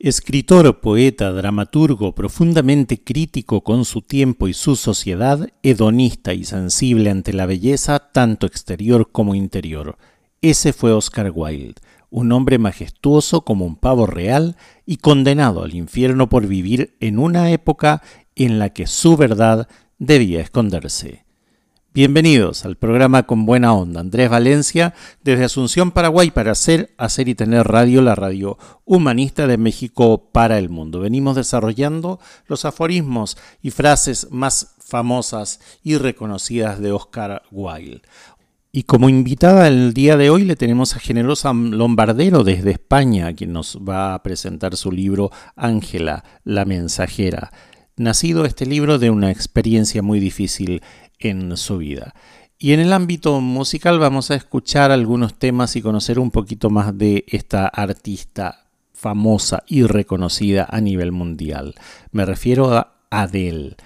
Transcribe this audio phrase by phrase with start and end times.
[0.00, 7.32] Escritor, poeta, dramaturgo, profundamente crítico con su tiempo y su sociedad, hedonista y sensible ante
[7.32, 9.98] la belleza tanto exterior como interior.
[10.40, 11.80] Ese fue Oscar Wilde,
[12.10, 17.50] un hombre majestuoso como un pavo real y condenado al infierno por vivir en una
[17.50, 18.00] época
[18.36, 19.66] en la que su verdad
[19.98, 21.24] debía esconderse.
[21.98, 23.98] Bienvenidos al programa Con Buena Onda.
[23.98, 24.94] Andrés Valencia,
[25.24, 30.58] desde Asunción, Paraguay, para hacer, hacer y tener radio, la radio humanista de México para
[30.58, 31.00] el mundo.
[31.00, 38.02] Venimos desarrollando los aforismos y frases más famosas y reconocidas de Oscar Wilde.
[38.70, 43.52] Y como invitada el día de hoy le tenemos a Generosa Lombardero desde España, quien
[43.52, 47.50] nos va a presentar su libro Ángela, la mensajera.
[47.96, 50.82] Nacido este libro de una experiencia muy difícil
[51.18, 52.14] en su vida.
[52.58, 56.96] Y en el ámbito musical vamos a escuchar algunos temas y conocer un poquito más
[56.98, 61.76] de esta artista famosa y reconocida a nivel mundial.
[62.10, 63.76] Me refiero a Adele.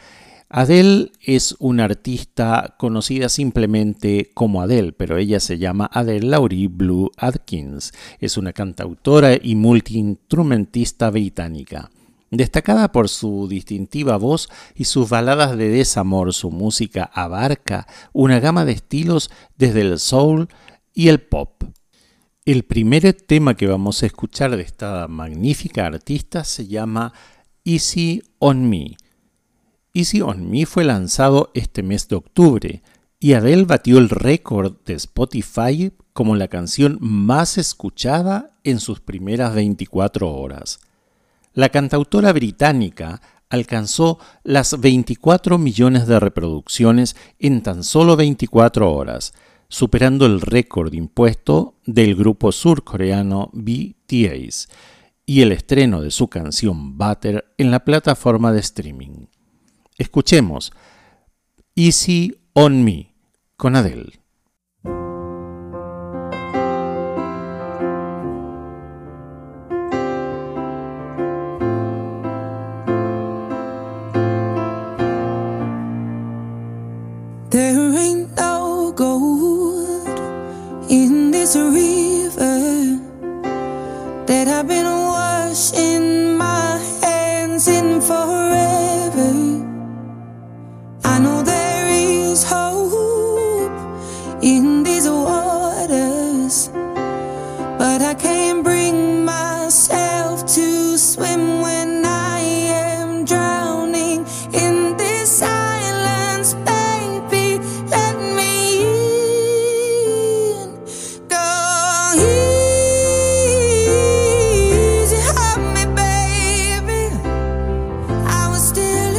[0.48, 7.11] Adele es una artista conocida simplemente como Adele, pero ella se llama Adele Laurie Blue
[7.17, 7.92] Atkins.
[8.20, 11.91] Es una cantautora y multiinstrumentista británica.
[12.33, 18.64] Destacada por su distintiva voz y sus baladas de desamor, su música abarca una gama
[18.64, 20.48] de estilos desde el soul
[20.94, 21.62] y el pop.
[22.47, 27.12] El primer tema que vamos a escuchar de esta magnífica artista se llama
[27.64, 28.96] Easy on Me.
[29.92, 32.83] Easy on Me fue lanzado este mes de octubre
[33.20, 39.55] y Adele batió el récord de Spotify como la canción más escuchada en sus primeras
[39.55, 40.80] 24 horas
[41.55, 49.35] la cantautora británica alcanzó las 24 millones de reproducciones en tan solo 24 horas,
[49.68, 54.68] superando el récord impuesto del grupo surcoreano BTS
[55.27, 59.27] y el estreno de su canción Butter en la plataforma de streaming.
[59.98, 60.73] Escuchemos
[61.74, 63.14] Easy on Me
[63.57, 64.21] con Adele.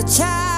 [0.03, 0.52] a child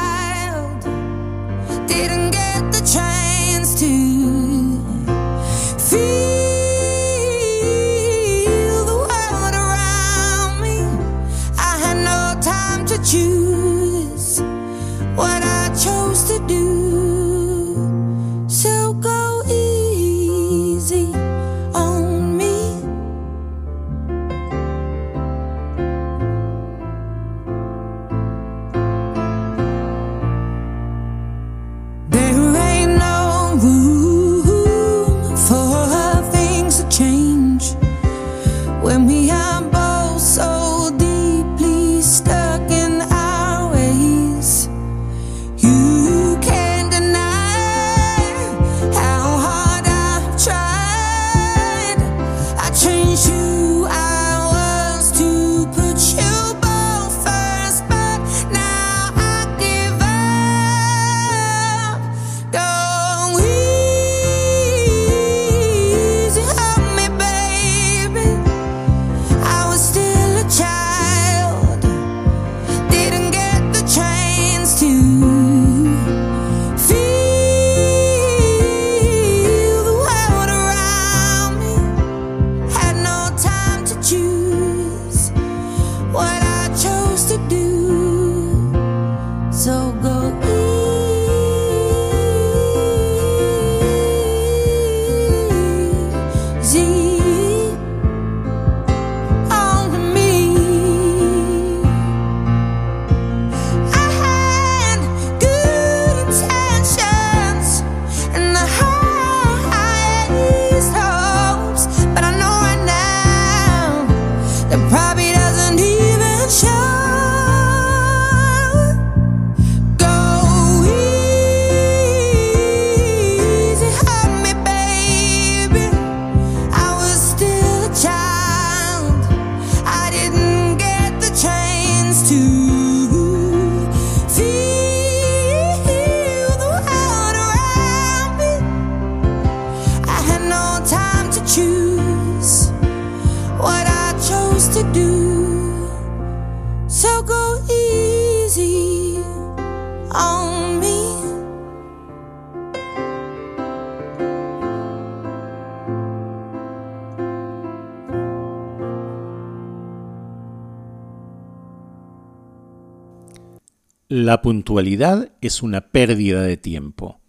[164.25, 167.19] La puntualidad es una pérdida de tiempo.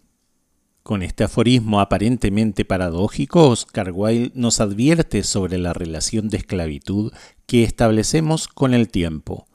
[0.81, 7.13] Con este aforismo aparentemente paradójico, Oscar Wilde nos advierte sobre la relación de esclavitud
[7.45, 9.45] que establecemos con el tiempo.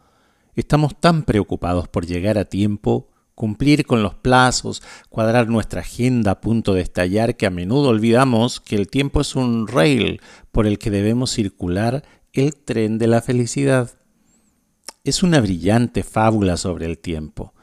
[0.55, 6.41] Estamos tan preocupados por llegar a tiempo, cumplir con los plazos, cuadrar nuestra agenda a
[6.41, 10.21] punto de estallar que a menudo olvidamos que el tiempo es un rail
[10.53, 13.91] por el que debemos circular el tren de la felicidad.
[15.05, 17.55] Es una brillante fábula sobre el tiempo.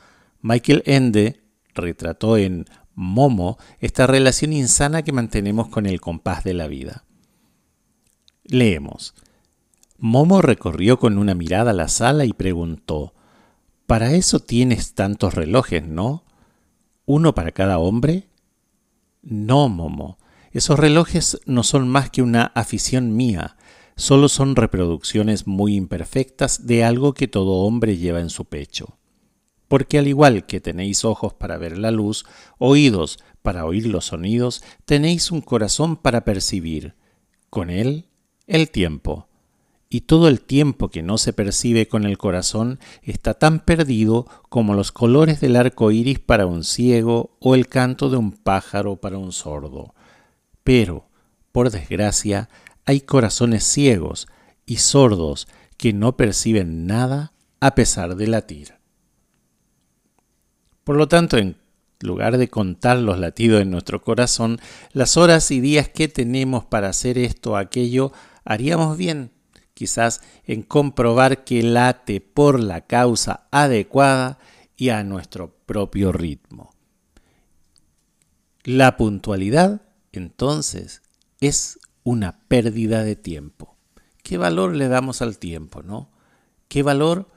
[0.41, 1.41] Michael Ende
[1.73, 2.65] retrató en
[2.95, 7.05] Momo esta relación insana que mantenemos con el compás de la vida.
[8.43, 9.13] Leemos.
[9.97, 13.13] Momo recorrió con una mirada la sala y preguntó,
[13.85, 16.25] Para eso tienes tantos relojes, ¿no?
[17.05, 18.27] ¿Uno para cada hombre?
[19.21, 20.17] No, Momo.
[20.51, 23.55] Esos relojes no son más que una afición mía
[23.99, 28.97] solo son reproducciones muy imperfectas de algo que todo hombre lleva en su pecho.
[29.67, 32.25] Porque al igual que tenéis ojos para ver la luz,
[32.57, 36.95] oídos para oír los sonidos, tenéis un corazón para percibir,
[37.49, 38.05] con él,
[38.47, 39.27] el tiempo.
[39.89, 44.75] Y todo el tiempo que no se percibe con el corazón está tan perdido como
[44.75, 49.17] los colores del arco iris para un ciego o el canto de un pájaro para
[49.17, 49.93] un sordo.
[50.63, 51.09] Pero,
[51.51, 52.49] por desgracia,
[52.89, 54.27] hay corazones ciegos
[54.65, 55.47] y sordos
[55.77, 58.79] que no perciben nada a pesar de latir.
[60.83, 61.57] Por lo tanto, en
[61.99, 64.59] lugar de contar los latidos en nuestro corazón,
[64.91, 68.11] las horas y días que tenemos para hacer esto o aquello,
[68.43, 69.33] haríamos bien
[69.75, 74.39] quizás en comprobar que late por la causa adecuada
[74.75, 76.71] y a nuestro propio ritmo.
[78.63, 81.03] La puntualidad, entonces,
[81.39, 83.75] es una pérdida de tiempo.
[84.23, 86.11] ¿Qué valor le damos al tiempo, no?
[86.67, 87.29] ¿Qué valor,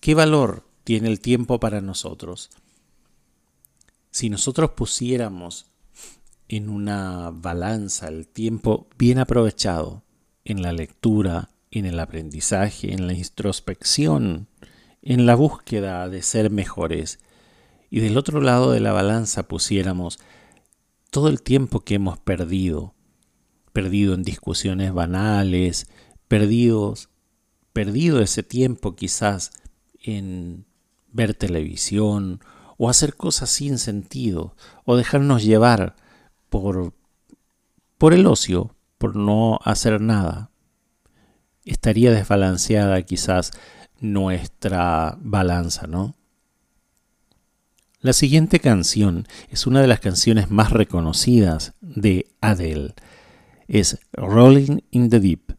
[0.00, 2.50] qué valor tiene el tiempo para nosotros?
[4.10, 5.66] Si nosotros pusiéramos
[6.48, 10.02] en una balanza el tiempo bien aprovechado
[10.44, 14.48] en la lectura, en el aprendizaje, en la introspección,
[15.02, 17.20] en la búsqueda de ser mejores,
[17.90, 20.18] y del otro lado de la balanza pusiéramos
[21.10, 22.94] todo el tiempo que hemos perdido
[23.72, 25.86] perdido en discusiones banales,
[26.28, 27.08] perdidos,
[27.72, 29.50] perdido ese tiempo quizás
[30.02, 30.64] en
[31.12, 32.40] ver televisión
[32.78, 35.96] o hacer cosas sin sentido o dejarnos llevar
[36.48, 36.94] por,
[37.98, 40.50] por el ocio, por no hacer nada.
[41.64, 43.52] Estaría desbalanceada quizás
[44.00, 46.16] nuestra balanza, ¿no?
[48.00, 52.94] La siguiente canción es una de las canciones más reconocidas de Adele
[53.70, 55.52] es Rolling in the Deep.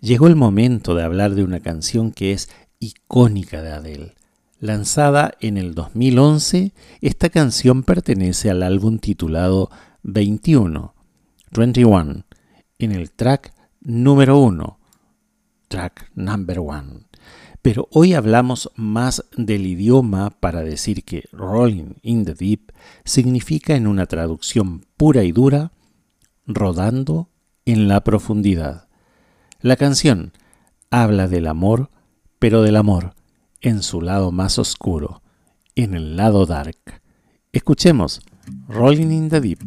[0.00, 4.14] Llegó el momento de hablar de una canción que es icónica de Adele.
[4.58, 9.70] Lanzada en el 2011, esta canción pertenece al álbum titulado
[10.02, 10.94] 21,
[11.52, 12.24] 21,
[12.78, 14.78] en el track número 1,
[15.68, 16.82] track number 1.
[17.62, 22.72] Pero hoy hablamos más del idioma para decir que Rolling in the Deep
[23.04, 25.72] significa en una traducción pura y dura,
[26.46, 27.30] rodando
[27.66, 28.88] en la profundidad.
[29.60, 30.32] La canción
[30.90, 31.90] habla del amor,
[32.38, 33.14] pero del amor
[33.60, 35.22] en su lado más oscuro,
[35.74, 37.00] en el lado dark.
[37.52, 38.20] Escuchemos
[38.68, 39.60] Rolling in the Deep.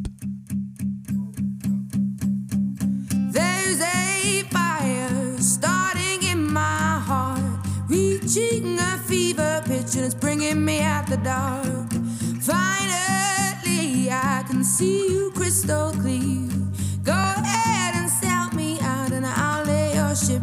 [3.32, 7.42] There's a fire starting in my heart,
[7.90, 11.92] reaching a fever pitch and it's bringing me out the dark.
[12.42, 16.67] Finally, I can see you crystal clear.
[20.28, 20.42] Ship.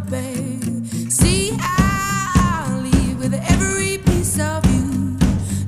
[1.10, 5.18] See, I'll leave with every piece of you.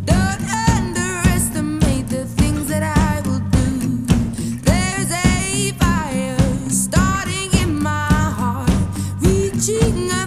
[0.07, 4.07] Don't underestimate the things that I will do.
[4.63, 8.09] There's a fire starting in my
[8.41, 8.71] heart,
[9.21, 10.27] reaching a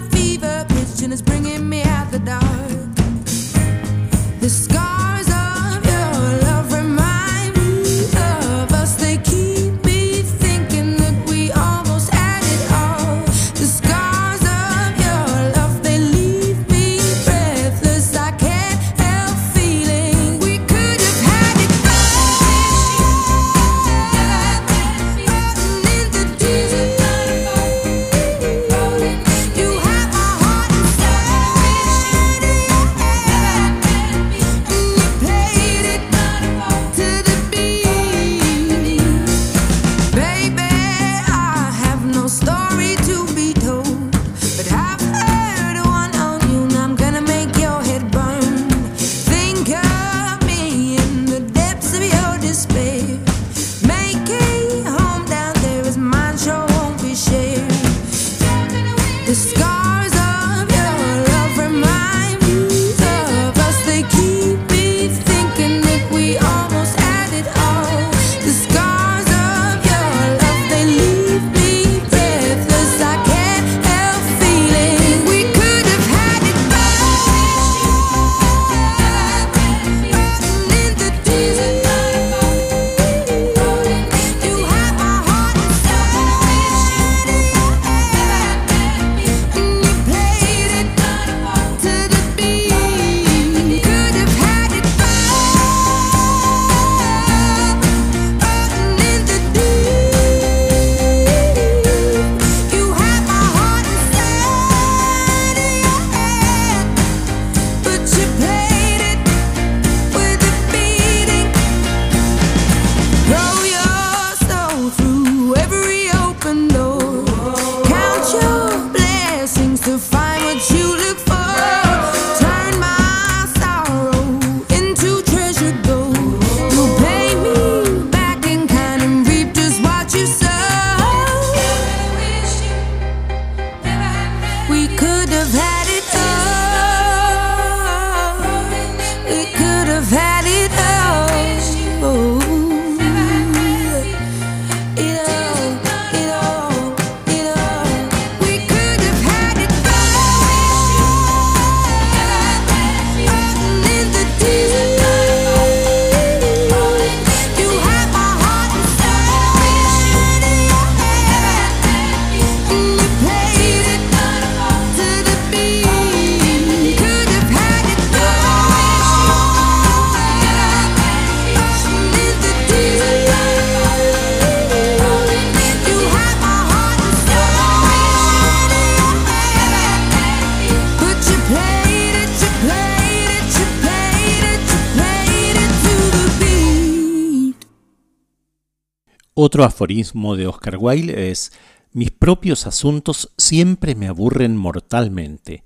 [189.64, 191.52] Aforismo de Oscar Wilde es,
[191.92, 195.64] mis propios asuntos siempre me aburren mortalmente.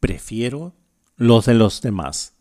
[0.00, 0.74] Prefiero
[1.16, 2.34] los de los demás.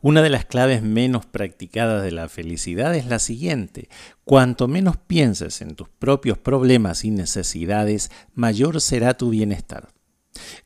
[0.00, 3.88] Una de las claves menos practicadas de la felicidad es la siguiente.
[4.24, 9.88] Cuanto menos pienses en tus propios problemas y necesidades, mayor será tu bienestar.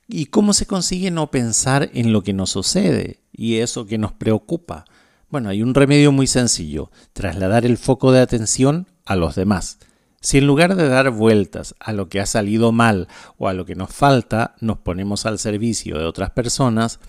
[0.07, 4.13] ¿Y cómo se consigue no pensar en lo que nos sucede y eso que nos
[4.13, 4.85] preocupa?
[5.31, 9.79] Bueno, hay un remedio muy sencillo, trasladar el foco de atención a los demás.
[10.21, 13.65] Si en lugar de dar vueltas a lo que ha salido mal o a lo
[13.65, 17.01] que nos falta, nos ponemos al servicio de otras personas,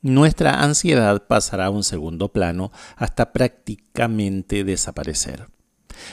[0.00, 5.48] nuestra ansiedad pasará a un segundo plano hasta prácticamente desaparecer.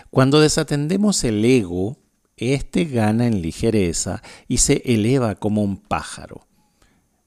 [0.09, 1.99] Cuando desatendemos el ego,
[2.37, 6.47] éste gana en ligereza y se eleva como un pájaro.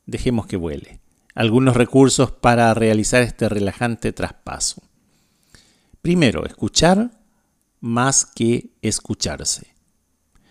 [0.06, 1.00] Dejemos que vuele.
[1.34, 4.82] Algunos recursos para realizar este relajante traspaso.
[6.02, 7.17] Primero, escuchar
[7.80, 9.74] más que escucharse.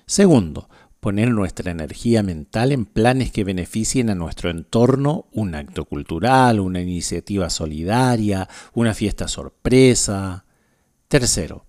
[0.05, 0.69] Segundo,
[1.00, 6.81] poner nuestra energía mental en planes que beneficien a nuestro entorno, un acto cultural, una
[6.81, 10.46] iniciativa solidaria, una fiesta sorpresa.
[11.07, 11.65] Tercero,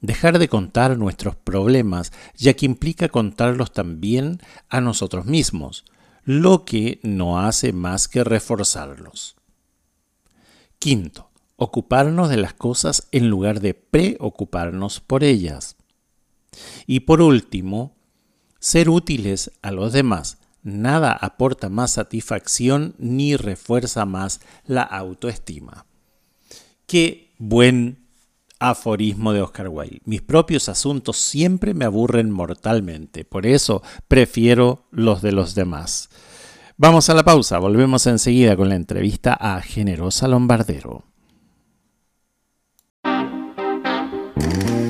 [0.00, 5.84] dejar de contar nuestros problemas, ya que implica contarlos también a nosotros mismos,
[6.24, 9.36] lo que no hace más que reforzarlos.
[10.78, 15.76] Quinto, ocuparnos de las cosas en lugar de preocuparnos por ellas.
[16.86, 17.96] Y por último,
[18.58, 20.38] ser útiles a los demás.
[20.62, 25.86] Nada aporta más satisfacción ni refuerza más la autoestima.
[26.86, 28.06] Qué buen
[28.58, 30.00] aforismo de Oscar Wilde.
[30.04, 36.08] Mis propios asuntos siempre me aburren mortalmente, por eso prefiero los de los demás.
[36.76, 41.05] Vamos a la pausa, volvemos enseguida con la entrevista a Generosa Lombardero.
[44.38, 44.85] Thank you.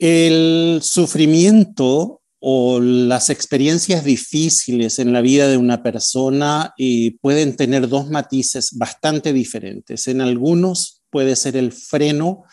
[0.00, 7.86] El sufrimiento o las experiencias difíciles en la vida de una persona eh, pueden tener
[7.86, 10.08] dos matices bastante diferentes.
[10.08, 12.44] En algunos puede ser el freno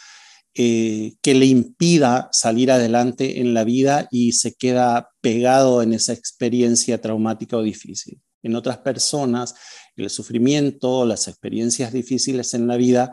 [0.55, 6.11] eh, que le impida salir adelante en la vida y se queda pegado en esa
[6.11, 8.19] experiencia traumática o difícil.
[8.43, 9.55] En otras personas,
[9.95, 13.11] el sufrimiento, las experiencias difíciles en la vida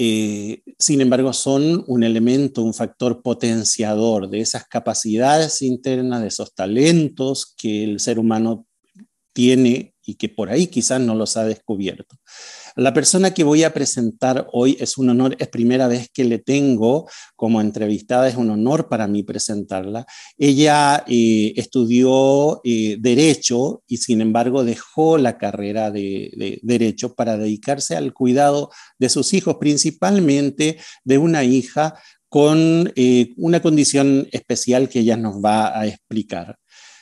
[0.00, 6.54] eh, sin embargo, son un elemento, un factor potenciador de esas capacidades internas, de esos
[6.54, 8.64] talentos que el ser humano
[9.32, 12.16] tiene y que por ahí quizás no los ha descubierto.
[12.78, 16.38] La persona que voy a presentar hoy es un honor, es primera vez que le
[16.38, 20.06] tengo como entrevistada, es un honor para mí presentarla.
[20.38, 27.96] Ella eh, estudió eh, Derecho y sin embargo dejó la carrera de, Derecho para dedicarse
[27.96, 35.00] al cuidado de sus hijos, principalmente de una hija con eh, una condición especial que
[35.00, 36.56] ella nos va a explicar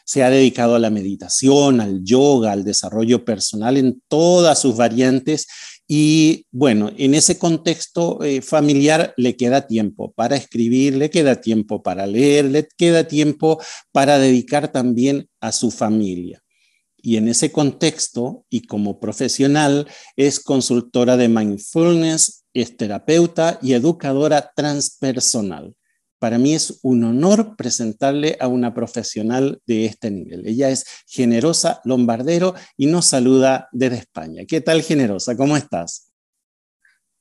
[0.06, 5.46] se ha dedicado a la meditación, al yoga, al desarrollo personal en todas sus variantes
[5.88, 11.82] y bueno, en ese contexto eh, familiar le queda tiempo para escribir, le queda tiempo
[11.82, 13.60] para leer, le queda tiempo
[13.92, 16.42] para dedicar también a su familia.
[16.96, 24.50] Y en ese contexto, y como profesional, es consultora de mindfulness, es terapeuta y educadora
[24.56, 25.74] transpersonal.
[26.18, 30.46] Para mí es un honor presentarle a una profesional de este nivel.
[30.46, 34.44] Ella es Generosa Lombardero y nos saluda desde España.
[34.48, 35.36] ¿Qué tal, Generosa?
[35.36, 36.10] ¿Cómo estás?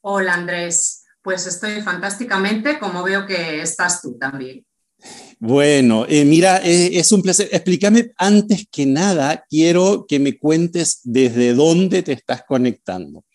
[0.01, 1.03] Hola, Andrés.
[1.21, 4.65] Pues estoy fantásticamente, como veo que estás tú también.
[5.39, 7.49] Bueno, eh, mira, eh, es un placer.
[7.51, 13.25] Explícame antes que nada, quiero que me cuentes desde dónde te estás conectando.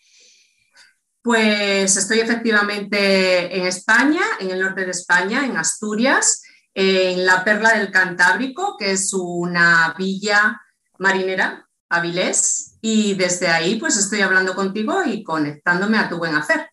[1.23, 6.41] Pues estoy efectivamente en España, en el norte de España, en Asturias,
[6.73, 10.59] en la Perla del Cantábrico, que es una villa
[10.97, 16.70] marinera, Avilés, y desde ahí pues estoy hablando contigo y conectándome a tu buen hacer.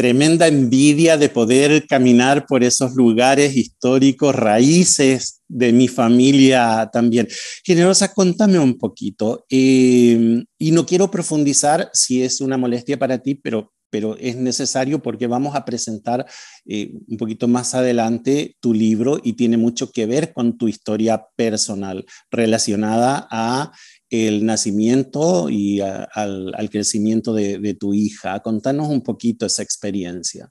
[0.00, 7.28] Tremenda envidia de poder caminar por esos lugares históricos, raíces de mi familia también.
[7.62, 9.44] Generosa, contame un poquito.
[9.50, 15.02] Eh, y no quiero profundizar si es una molestia para ti, pero pero es necesario
[15.02, 16.24] porque vamos a presentar
[16.64, 21.26] eh, un poquito más adelante tu libro y tiene mucho que ver con tu historia
[21.36, 23.72] personal relacionada a
[24.10, 28.40] el nacimiento y al, crecimiento de, tu hija.
[28.40, 30.50] Contanos un poquito esa experiencia.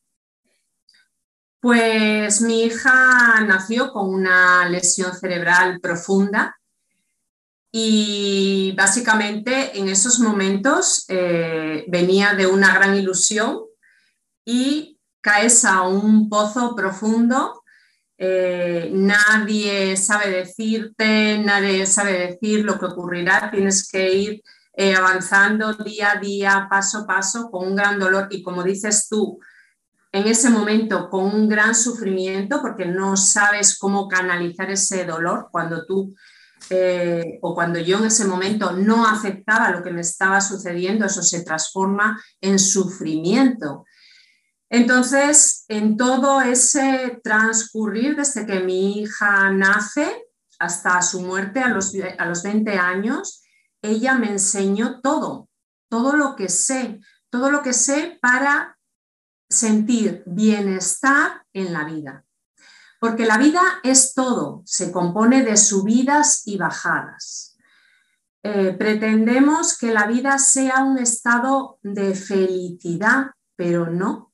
[1.62, 6.56] Pues mi hija nació con una lesión cerebral profunda
[7.70, 13.60] y básicamente en esos momentos eh, venía de una gran ilusión
[14.46, 17.59] y caes a un pozo profundo.
[18.22, 23.50] Eh, nadie sabe decirte, nadie sabe decir lo que ocurrirá.
[23.50, 28.28] Tienes que ir eh, avanzando día a día, paso a paso, con un gran dolor
[28.30, 29.40] y como dices tú,
[30.12, 35.86] en ese momento con un gran sufrimiento porque no sabes cómo canalizar ese dolor cuando
[35.86, 36.14] tú
[36.70, 41.24] eh, o cuando yo en ese momento no aceptaba lo que me estaba sucediendo, eso
[41.24, 43.86] se transforma en sufrimiento.
[44.70, 50.26] Entonces, en todo ese transcurrir desde que mi hija nace
[50.60, 53.42] hasta su muerte a los, a los 20 años,
[53.82, 55.50] ella me enseñó todo,
[55.90, 58.78] todo lo que sé, todo lo que sé para
[59.50, 62.26] sentir bienestar en la vida.
[63.00, 67.58] Porque la vida es todo, se compone de subidas y bajadas.
[68.44, 74.29] Eh, pretendemos que la vida sea un estado de felicidad, pero no.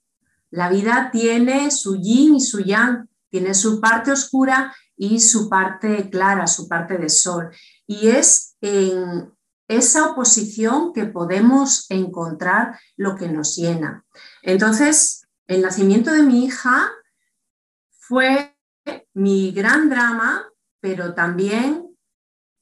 [0.56, 6.10] La vida tiene su yin y su yang, tiene su parte oscura y su parte
[6.10, 7.50] clara, su parte de sol.
[7.86, 9.34] Y es en
[9.68, 14.06] esa oposición que podemos encontrar lo que nos llena.
[14.44, 16.90] Entonces, el nacimiento de mi hija
[18.00, 18.56] fue
[19.14, 20.46] mi gran drama,
[20.80, 21.98] pero también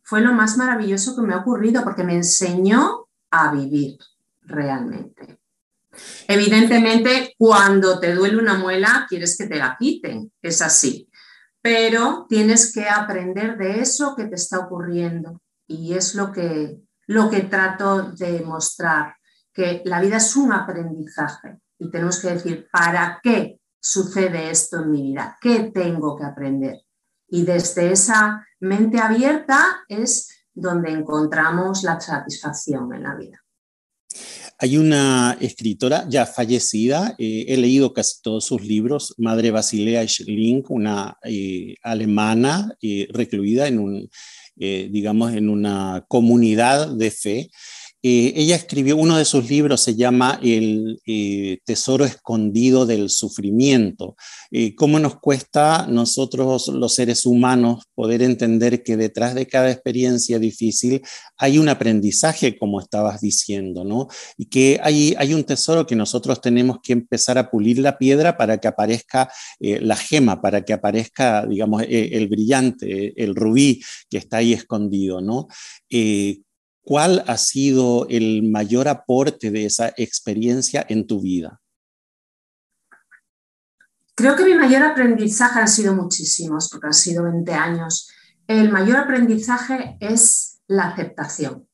[0.01, 3.99] fue lo más maravilloso que me ha ocurrido porque me enseñó a vivir
[4.41, 5.42] realmente.
[6.27, 11.09] Evidentemente, cuando te duele una muela, quieres que te la quiten, es así,
[11.61, 17.29] pero tienes que aprender de eso que te está ocurriendo y es lo que, lo
[17.29, 19.15] que trato de mostrar,
[19.53, 24.91] que la vida es un aprendizaje y tenemos que decir, ¿para qué sucede esto en
[24.91, 25.37] mi vida?
[25.39, 26.81] ¿Qué tengo que aprender?
[27.27, 33.42] Y desde esa mente abierta es donde encontramos la satisfacción en la vida.
[34.63, 40.63] Hay una escritora ya fallecida, eh, he leído casi todos sus libros, Madre Basilea Schling,
[40.69, 44.09] una eh, alemana eh, recluida en un,
[44.55, 47.49] digamos, en una comunidad de fe
[48.05, 54.17] eh, ella escribió, uno de sus libros se llama El eh, Tesoro Escondido del Sufrimiento.
[54.51, 60.37] Eh, ¿Cómo nos cuesta nosotros los seres humanos poder entender que detrás de cada experiencia
[60.37, 61.01] difícil
[61.37, 64.09] hay un aprendizaje, como estabas diciendo, ¿no?
[64.35, 68.35] Y que hay, hay un tesoro que nosotros tenemos que empezar a pulir la piedra
[68.35, 74.37] para que aparezca la gema, para que aparezca, digamos, el brillante, el rubí que está
[74.37, 75.47] ahí escondido, ¿no?
[76.83, 81.61] ¿Cuál ha sido el mayor aporte de esa experiencia en tu vida?
[84.15, 88.11] Creo que mi mayor aprendizaje han sido muchísimos, porque han sido 20 años.
[88.47, 91.67] El mayor aprendizaje es la aceptación.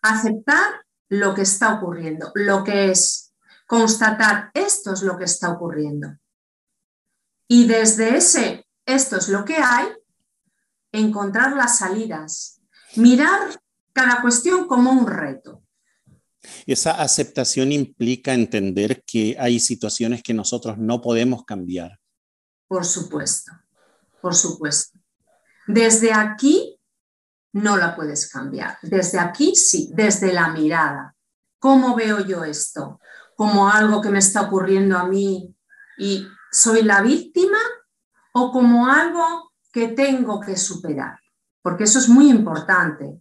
[0.00, 3.34] Aceptar lo que está ocurriendo, lo que es,
[3.66, 6.16] constatar esto es lo que está ocurriendo.
[7.46, 9.88] Y desde ese esto es lo que hay,
[10.90, 12.60] encontrar las salidas,
[12.96, 13.60] mirar
[13.92, 15.62] cada cuestión como un reto.
[16.66, 21.98] Esa aceptación implica entender que hay situaciones que nosotros no podemos cambiar.
[22.66, 23.52] Por supuesto,
[24.22, 24.98] por supuesto.
[25.66, 26.78] Desde aquí
[27.52, 28.78] no la puedes cambiar.
[28.82, 31.14] Desde aquí sí, desde la mirada.
[31.58, 33.00] ¿Cómo veo yo esto?
[33.36, 35.54] ¿Como algo que me está ocurriendo a mí
[35.98, 37.58] y soy la víctima
[38.32, 41.18] o como algo que tengo que superar?
[41.62, 43.20] Porque eso es muy importante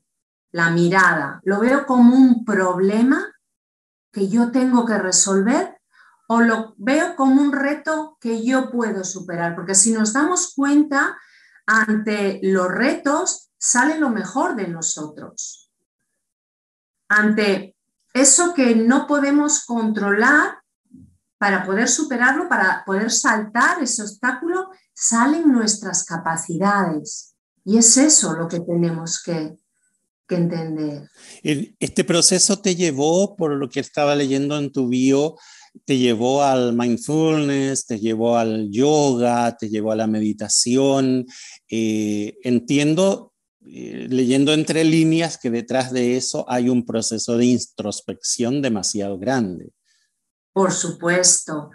[0.51, 3.33] la mirada, lo veo como un problema
[4.11, 5.79] que yo tengo que resolver
[6.27, 11.17] o lo veo como un reto que yo puedo superar, porque si nos damos cuenta,
[11.65, 15.71] ante los retos sale lo mejor de nosotros.
[17.07, 17.75] Ante
[18.13, 20.59] eso que no podemos controlar,
[21.39, 27.33] para poder superarlo, para poder saltar ese obstáculo, salen nuestras capacidades.
[27.63, 29.57] Y es eso lo que tenemos que,
[30.29, 31.09] que entender.
[31.43, 35.35] Este proceso te llevó, por lo que estaba leyendo en tu bio,
[35.85, 41.25] te llevó al mindfulness, te llevó al yoga, te llevó a la meditación.
[41.67, 43.33] Eh, entiendo,
[43.65, 49.73] eh, leyendo entre líneas, que detrás de eso hay un proceso de introspección demasiado grande.
[50.53, 51.71] Por supuesto,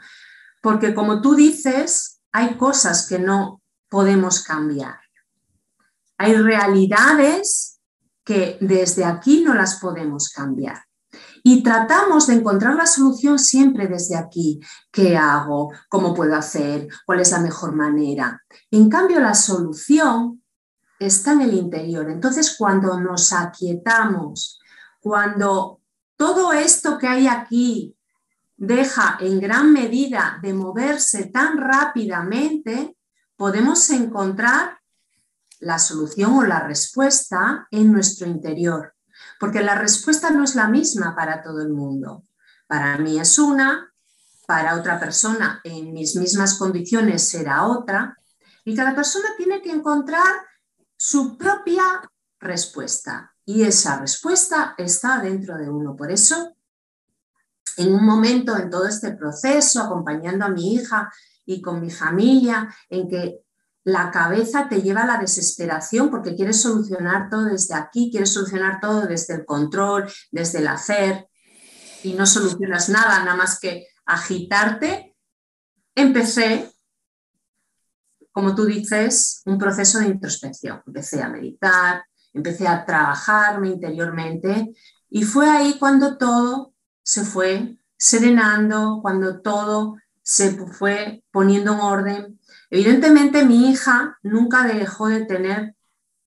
[0.62, 4.96] porque como tú dices, hay cosas que no podemos cambiar.
[6.18, 7.73] Hay realidades
[8.24, 10.78] que desde aquí no las podemos cambiar.
[11.42, 14.60] Y tratamos de encontrar la solución siempre desde aquí.
[14.90, 15.72] ¿Qué hago?
[15.88, 16.88] ¿Cómo puedo hacer?
[17.04, 18.42] ¿Cuál es la mejor manera?
[18.70, 20.42] En cambio, la solución
[20.98, 22.10] está en el interior.
[22.10, 24.58] Entonces, cuando nos aquietamos,
[25.00, 25.82] cuando
[26.16, 27.94] todo esto que hay aquí
[28.56, 32.96] deja en gran medida de moverse tan rápidamente,
[33.37, 34.78] podemos encontrar
[35.64, 38.94] la solución o la respuesta en nuestro interior,
[39.40, 42.24] porque la respuesta no es la misma para todo el mundo.
[42.66, 43.92] Para mí es una,
[44.46, 48.16] para otra persona en mis mismas condiciones será otra,
[48.64, 50.35] y cada persona tiene que encontrar
[50.96, 51.83] su propia
[52.40, 55.96] respuesta, y esa respuesta está dentro de uno.
[55.96, 56.57] Por eso,
[57.79, 61.11] en un momento en todo este proceso, acompañando a mi hija
[61.46, 63.43] y con mi familia, en que
[63.84, 68.80] la cabeza te lleva a la desesperación porque quieres solucionar todo desde aquí, quieres solucionar
[68.80, 71.28] todo desde el control, desde el hacer,
[72.02, 75.14] y no solucionas nada, nada más que agitarte,
[75.94, 76.70] empecé,
[78.32, 80.82] como tú dices, un proceso de introspección.
[80.86, 84.74] Empecé a meditar, empecé a trabajarme interiormente
[85.08, 92.40] y fue ahí cuando todo se fue serenando, cuando todo se fue poniendo en orden.
[92.74, 95.76] Evidentemente mi hija nunca dejó de tener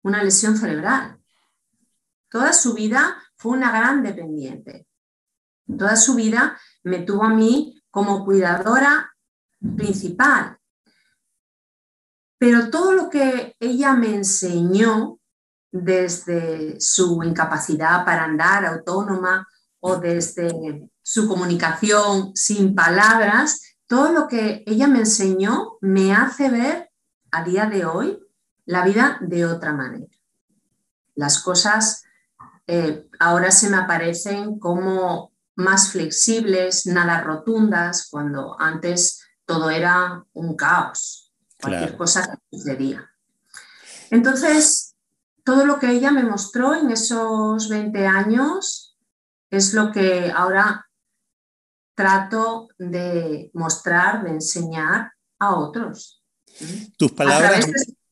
[0.01, 1.19] una lesión cerebral.
[2.29, 4.87] Toda su vida fue una gran dependiente.
[5.77, 9.13] Toda su vida me tuvo a mí como cuidadora
[9.75, 10.57] principal.
[12.37, 15.19] Pero todo lo que ella me enseñó
[15.69, 19.45] desde su incapacidad para andar autónoma
[19.81, 26.91] o desde su comunicación sin palabras, todo lo que ella me enseñó me hace ver
[27.31, 28.19] a día de hoy
[28.65, 30.11] la vida de otra manera.
[31.15, 32.03] Las cosas
[32.67, 40.55] eh, ahora se me aparecen como más flexibles, nada rotundas, cuando antes todo era un
[40.55, 43.09] caos, cualquier cosa que sucedía.
[44.11, 44.95] Entonces,
[45.43, 48.97] todo lo que ella me mostró en esos 20 años
[49.49, 50.86] es lo que ahora
[51.97, 56.21] trato de mostrar, de enseñar a otros.
[56.95, 57.65] Tus palabras,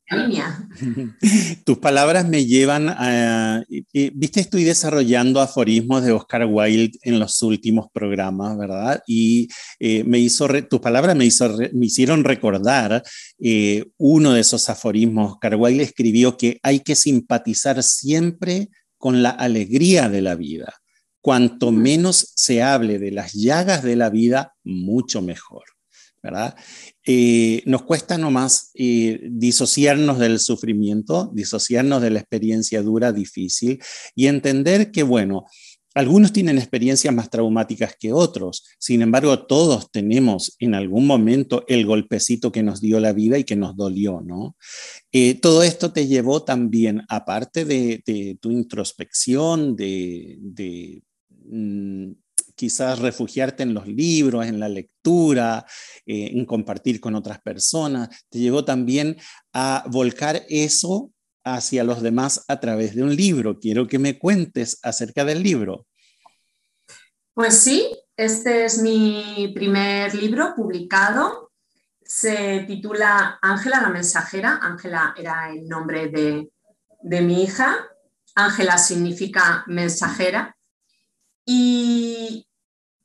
[1.65, 3.63] Tus palabras me llevan a...
[3.93, 9.03] Viste, estoy desarrollando aforismos de Oscar Wilde en los últimos programas, ¿verdad?
[9.05, 13.03] Y eh, me hizo, tus palabras me, hizo, me hicieron recordar
[13.39, 15.33] eh, uno de esos aforismos.
[15.33, 20.73] Oscar Wilde escribió que hay que simpatizar siempre con la alegría de la vida.
[21.25, 25.63] Cuanto menos se hable de las llagas de la vida, mucho mejor.
[26.21, 26.55] ¿verdad?
[27.03, 33.81] Eh, nos cuesta nomás eh, disociarnos del sufrimiento, disociarnos de la experiencia dura, difícil
[34.13, 35.47] y entender que, bueno,
[35.95, 41.87] algunos tienen experiencias más traumáticas que otros, sin embargo, todos tenemos en algún momento el
[41.87, 44.57] golpecito que nos dio la vida y que nos dolió, ¿no?
[45.11, 51.01] Eh, todo esto te llevó también, aparte de, tu introspección, de,
[51.49, 52.11] mm,
[52.55, 55.65] quizás refugiarte en los libros, en la lectura,
[56.05, 59.17] eh, en compartir con otras personas, te llevó también
[59.53, 61.11] a volcar eso
[61.43, 63.59] hacia los demás a través de un libro.
[63.59, 65.85] Quiero que me cuentes acerca del libro.
[67.33, 71.51] Pues sí, este es mi primer libro publicado.
[72.01, 74.59] Se titula Ángela la mensajera.
[74.61, 76.49] Ángela era el nombre de,
[77.03, 77.75] de mi hija.
[78.35, 80.55] Ángela significa mensajera.
[81.45, 82.47] Y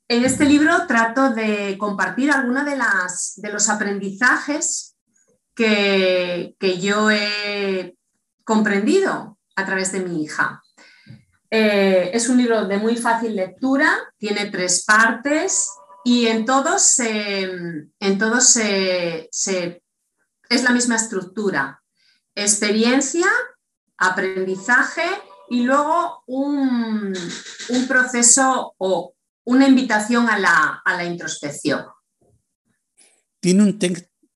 [0.07, 2.77] en este libro trato de compartir algunos de,
[3.37, 4.95] de los aprendizajes
[5.55, 7.95] que, yo he
[8.43, 10.63] comprendido a través de mi hija.
[11.49, 15.69] Eh, es un libro de muy fácil lectura, tiene tres partes
[16.03, 21.83] y en todos, en todos es la misma estructura.
[22.33, 23.27] Experiencia,
[23.97, 25.03] aprendizaje
[25.51, 27.13] y luego un,
[27.85, 31.87] proceso o una invitación a la, introspección.
[33.41, 33.77] Tiene un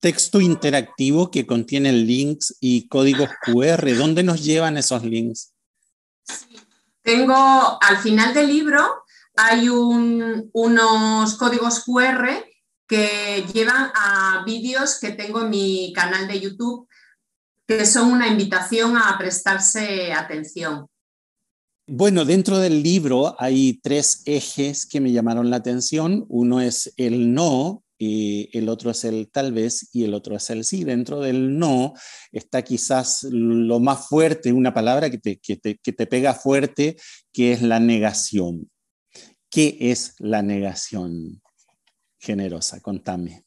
[0.01, 3.95] texto interactivo que contiene links y códigos QR.
[3.95, 5.53] ¿Dónde nos llevan esos links?
[7.01, 7.33] Tengo
[7.81, 9.05] al final del libro
[9.37, 12.27] hay unos códigos QR
[12.87, 16.89] que llevan a vídeos que tengo en mi canal de YouTube
[17.65, 20.87] que son una invitación a prestarse atención.
[21.87, 26.25] Bueno, dentro del libro hay tres ejes que me llamaron la atención.
[26.29, 30.65] Uno es el no, el otro es el tal vez y el otro es el
[30.65, 30.83] sí.
[30.83, 31.93] Dentro del no
[32.31, 36.97] está quizás lo más fuerte, una palabra que te, que te, pega fuerte,
[37.31, 38.71] que es la negación.
[39.49, 41.41] ¿Qué es la negación
[42.19, 42.81] generosa?
[42.81, 43.45] Contame.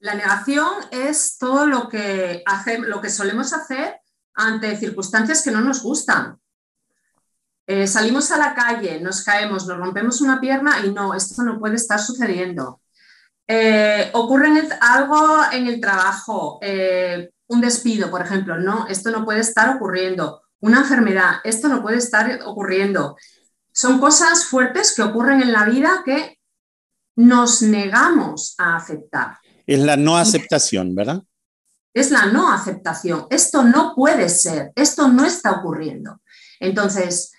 [0.00, 2.42] La negación es todo lo que,
[2.86, 4.00] lo que solemos hacer
[4.34, 6.41] ante circunstancias que no nos gustan.
[7.66, 11.58] Eh, salimos a la calle, nos caemos, nos rompemos una pierna y no, esto no
[11.58, 12.80] puede estar sucediendo.
[13.46, 14.48] Eh, ocurre
[14.80, 20.42] algo en el trabajo, eh, un despido, por ejemplo, no, esto no puede estar ocurriendo.
[20.60, 23.16] Una enfermedad, esto no puede estar ocurriendo.
[23.72, 26.38] Son cosas fuertes que ocurren en la vida que
[27.16, 29.38] nos negamos a aceptar.
[29.66, 31.22] Es la no aceptación, ¿verdad?
[31.94, 33.26] Es la no aceptación.
[33.30, 36.20] Esto no puede ser, esto no está ocurriendo.
[36.58, 37.32] Entonces,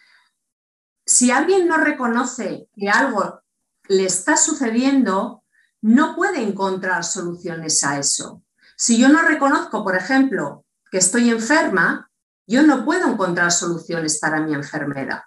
[1.05, 3.41] si alguien no reconoce que algo
[3.87, 5.43] le está sucediendo,
[5.81, 8.43] no puede encontrar soluciones a eso.
[8.77, 12.09] Si yo no reconozco, por ejemplo, que estoy enferma,
[12.47, 15.23] yo no puedo encontrar soluciones para mi enfermedad.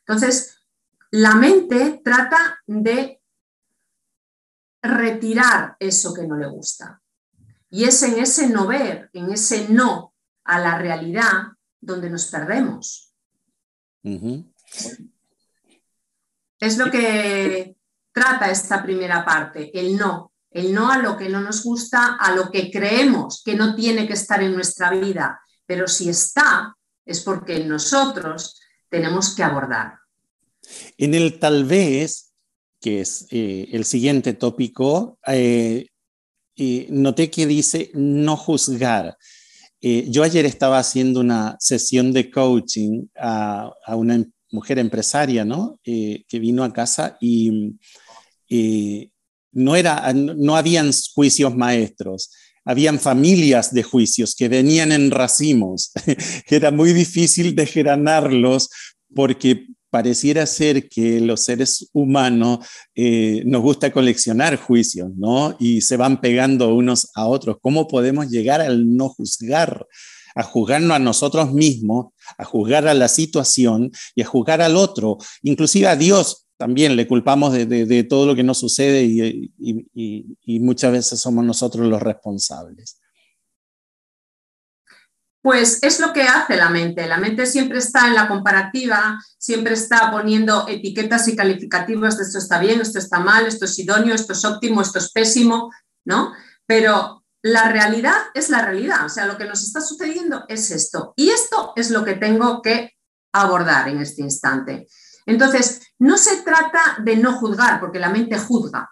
[0.00, 0.60] Entonces,
[1.10, 3.20] la mente trata de
[4.82, 7.00] retirar eso que no le gusta.
[7.70, 13.14] Y es en ese no ver, en ese no a la realidad, donde nos perdemos.
[16.58, 17.76] Es lo que
[18.12, 22.34] trata esta primera parte, el no, el no a lo que no nos gusta, a
[22.34, 27.20] lo que creemos que no tiene que estar en nuestra vida, pero si está, es
[27.20, 29.94] porque nosotros tenemos que abordar.
[30.96, 32.32] En el tal vez,
[32.80, 35.86] que es eh, el siguiente tópico, eh,
[36.90, 39.16] noté que dice no juzgar.
[39.80, 45.80] Eh, yo ayer estaba haciendo una sesión de coaching a, una mujer empresaria, ¿no?
[45.82, 47.74] que vino a casa y
[49.52, 52.30] no, era, no habían juicios maestros,
[52.64, 55.92] habían familias de juicios que venían en racimos.
[56.48, 58.68] Era muy difícil desgranarlos
[59.14, 65.54] porque pareciera ser que los seres humanos eh, nos gusta coleccionar juicios, ¿no?
[65.60, 67.58] Y se van pegando unos a otros.
[67.60, 69.86] ¿Cómo podemos llegar al no juzgar?
[70.34, 75.18] A juzgarnos a nosotros mismos, a juzgar a la situación y a juzgar al otro,
[75.42, 81.18] inclusive a Dios también le culpamos de, todo lo que nos sucede y, muchas veces
[81.18, 83.00] somos nosotros los responsables.
[85.42, 87.08] Pues es lo que hace la mente.
[87.08, 92.60] La mente siempre está en la comparativa, siempre está poniendo etiquetas y calificativos esto está
[92.60, 95.72] bien, esto está mal, esto es idóneo, esto es óptimo, esto es pésimo,
[96.04, 96.32] ¿no?
[96.64, 101.12] Pero la realidad es la realidad, o sea, lo que nos está sucediendo es esto.
[101.16, 102.92] Y esto es lo que tengo que
[103.32, 104.86] abordar en este instante.
[105.26, 108.90] Entonces, no se trata de no juzgar, porque la mente juzga,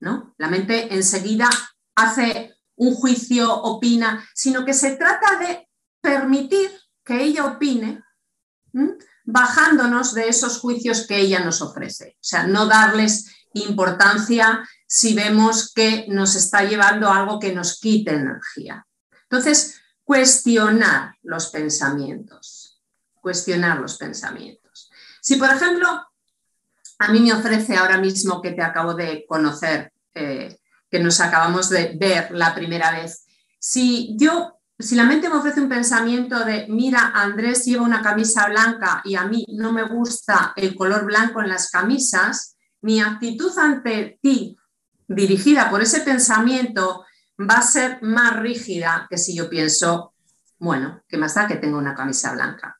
[0.00, 0.34] ¿no?
[0.38, 1.48] La mente enseguida
[1.94, 5.68] hace un juicio, opina, sino que se trata de
[6.00, 6.70] permitir
[7.04, 8.02] que ella opine,
[9.24, 12.16] bajándonos de esos juicios que ella nos ofrece.
[12.16, 18.12] O sea, no darles importancia si vemos que nos está llevando algo que nos quite
[18.12, 18.86] energía.
[19.22, 22.78] Entonces, cuestionar los pensamientos,
[23.14, 24.90] cuestionar los pensamientos.
[25.22, 25.88] Si, por ejemplo,
[26.98, 30.58] a mí me ofrece ahora mismo que te acabo de conocer, eh,
[30.90, 33.24] que nos acabamos de ver la primera vez,
[33.58, 38.46] si yo, si la mente me ofrece un pensamiento de, mira, Andrés lleva una camisa
[38.46, 43.56] blanca y a mí no me gusta el color blanco en las camisas, mi actitud
[43.58, 44.58] ante ti,
[45.14, 47.04] dirigida por ese pensamiento,
[47.38, 50.14] va a ser más rígida que si yo pienso,
[50.58, 52.78] bueno, ¿qué más da que tenga una camisa blanca?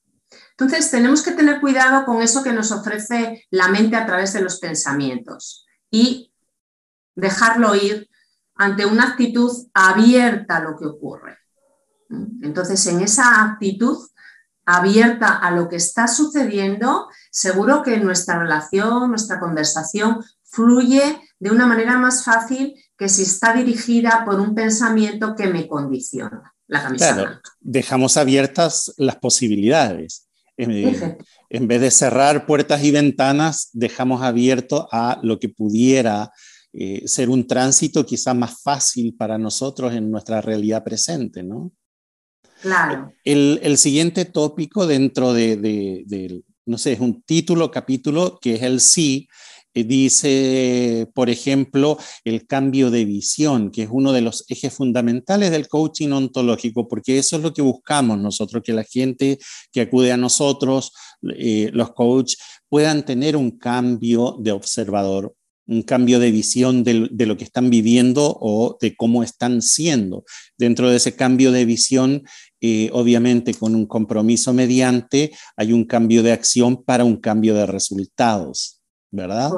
[0.51, 4.43] Entonces, tenemos que tener cuidado con eso que nos ofrece la mente a través de
[4.43, 6.33] los pensamientos y
[7.15, 8.09] dejarlo ir
[8.55, 11.39] ante una actitud abierta a lo que ocurre.
[12.43, 13.99] Entonces, en esa actitud
[14.65, 21.67] abierta a lo que está sucediendo, seguro que nuestra relación, nuestra conversación fluye de una
[21.67, 26.55] manera más fácil que si está dirigida por un pensamiento que me condiciona.
[26.69, 30.29] La camisa dejamos abiertas las posibilidades.
[30.57, 36.31] En, vez de cerrar puertas y ventanas, dejamos abierto a lo que pudiera
[36.73, 41.73] eh, ser un tránsito quizá más fácil para nosotros en nuestra realidad presente, ¿no?
[42.61, 43.13] Claro.
[43.25, 49.27] El, siguiente tópico dentro de, no sé, es un título, capítulo, que es el sí,
[49.75, 55.69] dice, por ejemplo, el cambio de visión, que es uno de los ejes fundamentales del
[55.69, 59.39] coaching ontológico, porque eso es lo que buscamos nosotros, que la gente
[59.73, 60.93] que acude a nosotros,
[61.37, 65.35] eh, los coaches, puedan tener un cambio de observador,
[65.67, 70.25] un cambio de visión de, lo que están viviendo o de cómo están siendo.
[70.59, 72.25] Dentro de ese cambio de visión,
[72.61, 77.67] eh, obviamente con un compromiso mediante, hay un cambio de acción para un cambio de
[77.67, 78.82] resultados.
[79.13, 79.51] ¿Verdad?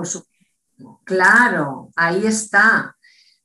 [1.05, 2.97] claro, ahí está.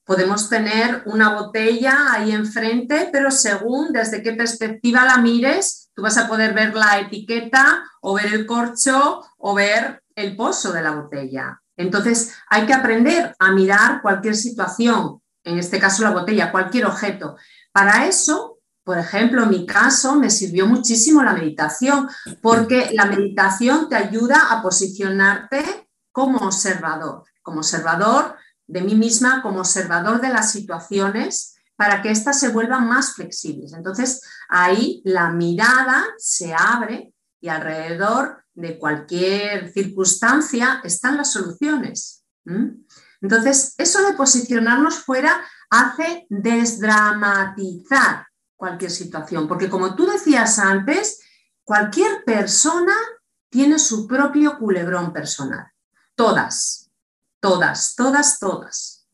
[0.04, 6.18] Podemos tener una botella ahí enfrente, pero según desde qué perspectiva la mires, tú vas
[6.18, 10.92] a poder ver la etiqueta o ver el corcho o ver el pozo de la
[10.92, 11.62] botella.
[11.78, 17.38] Entonces, hay que aprender a mirar cualquier situación, en este caso la botella, cualquier objeto.
[17.72, 22.10] Para eso, por ejemplo, en mi caso me sirvió muchísimo la meditación,
[22.42, 25.89] porque la meditación te ayuda a posicionarte
[26.20, 28.36] como observador, como observador
[28.68, 33.72] de mí misma, como observador de las situaciones, para que éstas se vuelvan más flexibles.
[33.72, 42.26] Entonces, ahí la mirada se abre y alrededor de cualquier circunstancia están las soluciones.
[43.22, 48.26] Entonces, eso de posicionarnos fuera hace desdramatizar
[48.58, 51.22] cualquier situación, porque como tú decías antes,
[51.64, 52.94] cualquier persona
[53.50, 55.72] tiene su propio culebrón personal.
[56.20, 56.92] Todas,
[57.40, 59.08] todas, todas, todas.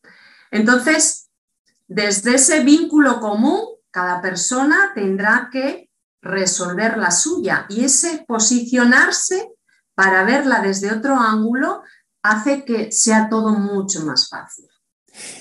[0.49, 1.29] Entonces,
[1.87, 5.91] desde ese vínculo común, cada persona tendrá que
[6.23, 9.51] resolver la suya y ese posicionarse
[9.93, 11.83] para verla desde otro ángulo
[12.23, 14.65] hace que sea todo mucho más fácil.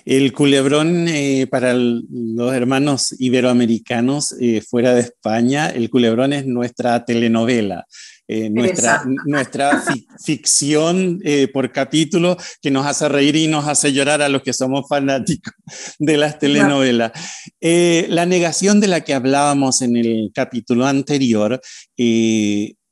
[0.05, 7.07] El culebrón eh, para los hermanos iberoamericanos eh, fuera de España, el culebrón es nuestra
[7.07, 7.87] telenovela.
[8.27, 9.83] Eh, nuestra, nuestra
[10.25, 11.21] ficción
[11.53, 15.53] por capítulo que nos hace reír y nos hace llorar a los que somos fanáticos
[15.99, 17.13] de las telenovelas.
[17.61, 21.61] la negación de la que hablábamos en el capítulo anterior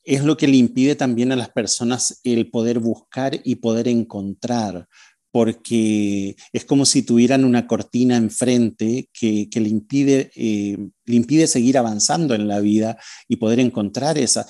[0.05, 4.89] es lo que le impide también a las personas el poder buscar y poder encontrar
[5.33, 10.77] porque es como si tuvieran una cortina enfrente que, le, impide, eh,
[11.07, 14.47] le impide seguir avanzando en la vida y poder encontrar esa.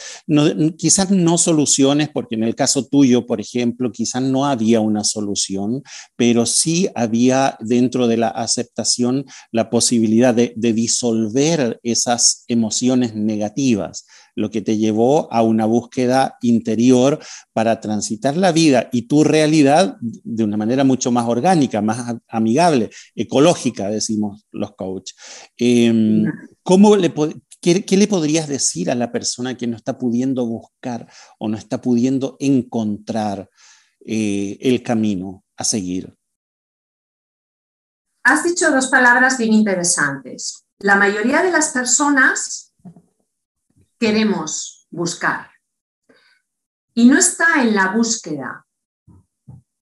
[0.76, 5.84] quizás no soluciones, porque en el caso tuyo, por ejemplo, quizás no había una solución,
[6.16, 14.04] pero sí había dentro de la aceptación la posibilidad de disolver esas emociones negativas
[14.34, 17.18] lo que te llevó a una búsqueda interior
[17.52, 22.90] para transitar la vida y tu realidad de una manera mucho más orgánica, más amigable,
[23.14, 25.16] ecológica, decimos los coaches.
[25.56, 26.24] Em,
[27.60, 31.08] qué, le podrías decir a la persona que no está pudiendo buscar
[31.38, 33.48] o no está pudiendo encontrar
[34.04, 36.14] eh, el camino a seguir?
[38.24, 40.64] Has dicho dos palabras bien interesantes.
[40.78, 42.71] La mayoría de las personas
[44.02, 45.48] queremos buscar.
[46.92, 48.66] Y no está en la búsqueda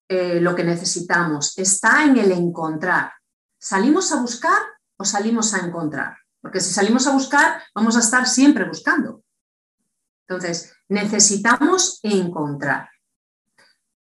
[0.07, 3.13] eh, lo que necesitamos, está en el encontrar.
[3.59, 4.61] ¿Salimos a buscar
[4.99, 6.17] o salimos a encontrar?
[6.39, 9.23] Porque si salimos a buscar, vamos a estar siempre buscando.
[10.27, 12.91] Entonces, necesitamos encontrar.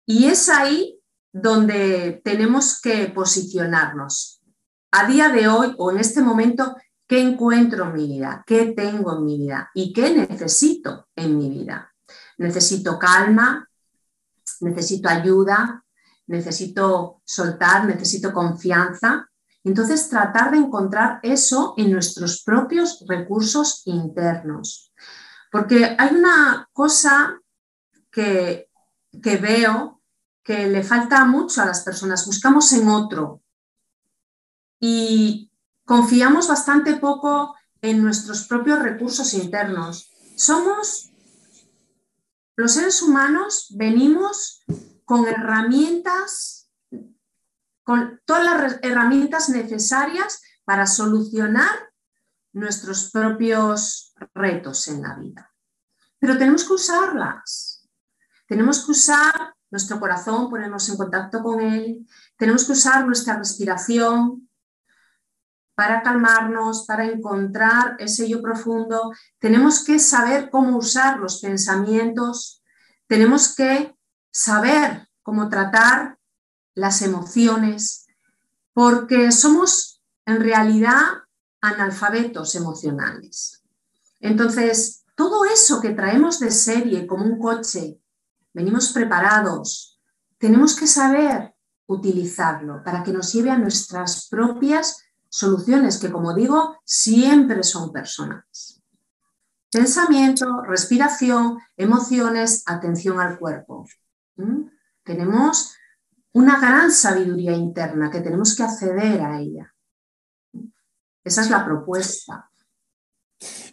[0.04, 1.00] Y es ahí
[1.32, 4.42] donde tenemos que posicionarnos.
[4.90, 6.74] A día de hoy o en este momento,
[7.08, 8.44] ¿Qué encuentro en mi vida?
[8.46, 9.70] ¿Qué tengo en mi vida?
[9.72, 11.90] ¿Y qué necesito en mi vida?
[12.36, 13.66] Necesito calma,
[14.60, 15.82] necesito ayuda,
[16.26, 19.26] necesito soltar, necesito confianza.
[19.64, 24.92] Entonces, tratar de encontrar eso en nuestros propios recursos internos.
[25.50, 27.40] Porque hay una cosa
[28.10, 28.68] que,
[29.22, 30.02] que veo
[30.42, 32.26] que le falta mucho a las personas.
[32.26, 33.40] Buscamos en otro.
[34.78, 35.47] Y
[35.88, 40.12] confiamos bastante poco en nuestros propios recursos internos.
[40.36, 41.10] Somos,
[42.56, 44.62] los seres humanos, venimos
[45.06, 46.70] con herramientas,
[47.82, 51.90] con todas las herramientas necesarias para solucionar
[52.52, 55.54] nuestros propios retos en la vida.
[56.18, 57.88] Pero tenemos que usarlas.
[58.46, 62.06] Tenemos que usar nuestro corazón, ponernos en contacto con él.
[62.36, 64.47] Tenemos que usar nuestra respiración,
[65.78, 72.64] para calmarnos, para encontrar ese yo profundo, tenemos que saber cómo usar los pensamientos,
[73.06, 73.96] tenemos que
[74.32, 76.18] saber cómo tratar
[76.74, 78.08] las emociones,
[78.72, 80.98] porque somos en realidad
[81.60, 83.62] analfabetos emocionales.
[84.18, 88.00] Entonces, todo eso que traemos de serie como un coche,
[88.52, 90.00] venimos preparados,
[90.38, 91.54] tenemos que saber
[91.86, 98.82] utilizarlo para que nos lleve a nuestras propias soluciones que, como digo, siempre son personales.
[99.70, 103.86] Pensamiento, respiración, emociones, atención al cuerpo.
[104.36, 104.68] ¿Mm?
[105.04, 105.74] Tenemos
[106.32, 109.74] una gran sabiduría interna que tenemos que acceder a ella.
[111.24, 112.50] Esa es la propuesta.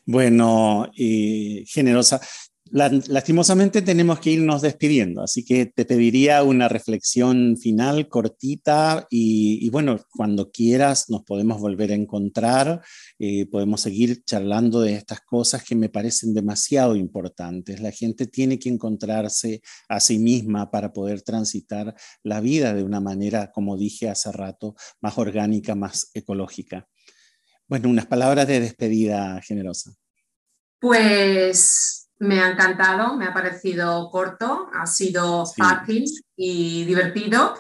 [0.05, 2.19] Bueno, y generosa,
[2.71, 9.99] lastimosamente tenemos que irnos despidiendo, así que te pediría una reflexión final cortita y, bueno,
[10.09, 12.81] cuando quieras nos podemos volver a encontrar,
[13.19, 17.81] eh, podemos seguir charlando de estas cosas que me parecen demasiado importantes.
[17.81, 22.99] La gente tiene que encontrarse a sí misma para poder transitar la vida de una
[22.99, 26.87] manera, como dije hace rato, más orgánica, más ecológica.
[27.67, 29.91] Bueno, unas palabras de despedida generosa.
[30.79, 36.05] Pues me ha encantado, me ha parecido corto, ha sido fácil
[36.35, 37.55] y divertido.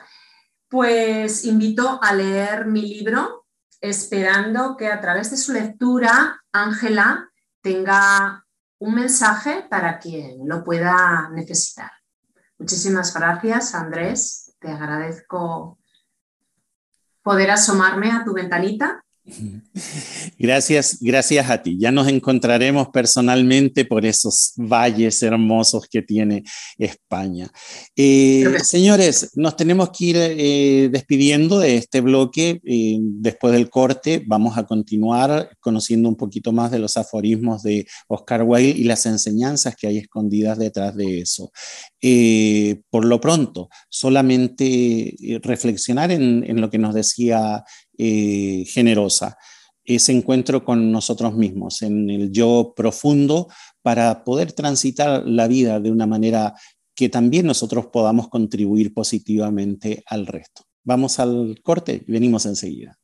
[0.69, 3.45] Pues invito a leer mi libro,
[3.81, 7.29] esperando que a través de su lectura Ángela
[7.61, 8.45] tenga
[8.79, 11.91] un mensaje para quien lo pueda necesitar.
[12.57, 14.55] Muchísimas gracias, Andrés.
[14.59, 15.77] Te agradezco
[17.21, 19.04] poder asomarme a tu ventanita
[20.37, 21.77] Gracias, gracias a ti.
[21.79, 26.43] Ya nos encontraremos personalmente por esos valles hermosos que tiene
[26.77, 27.49] España.
[27.95, 32.61] Eh, señores, nos tenemos que ir eh, despidiendo de este bloque.
[32.63, 37.87] Eh, después del corte vamos a continuar conociendo un poquito más de los aforismos de
[38.07, 41.51] Oscar Wilde y las enseñanzas que hay escondidas detrás de eso.
[42.89, 47.63] Por lo pronto, solamente reflexionar en, en lo que nos decía
[47.97, 49.37] eh, generosa,
[49.85, 53.47] ese encuentro con nosotros mismos, en el yo profundo,
[53.81, 56.55] para poder transitar la vida de una manera
[56.95, 60.63] que también nosotros podamos contribuir positivamente al resto.
[60.83, 62.97] Vamos al corte y venimos enseguida.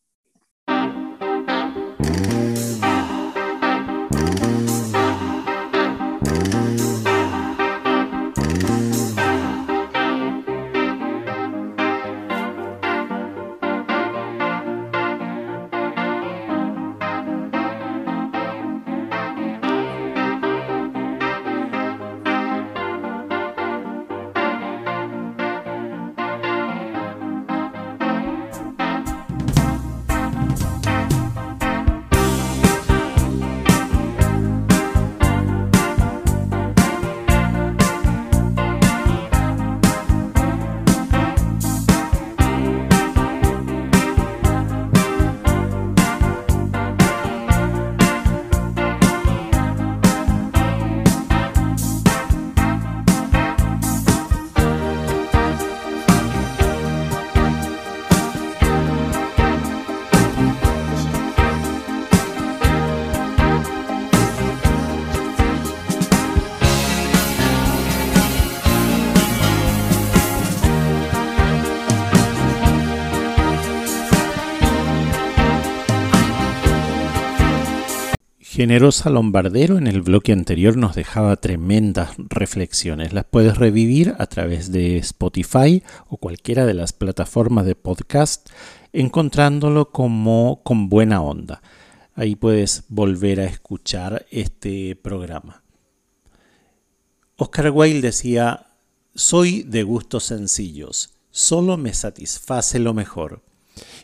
[78.62, 83.12] Generosa Lombardero en el bloque anterior nos dejaba tremendas reflexiones.
[83.12, 88.51] Las puedes revivir a través de Spotify o cualquiera de las plataformas de podcast
[88.93, 91.64] encontrándolo como con buena onda.
[92.14, 95.64] Ahí puedes volver a escuchar este programa.
[97.38, 98.68] Oscar Wilde decía,
[99.16, 103.41] soy de gustos sencillos, solo me satisface lo mejor.